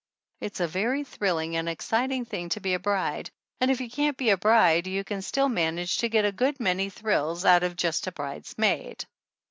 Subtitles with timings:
[0.39, 4.17] It's a very thrilling and exciting thing to be a bride and if you can't
[4.17, 7.75] be a bride you can still manage to get a good many thrills out of
[7.75, 9.05] j ust a 132 THE ANNALS OF ANN bridesmaid.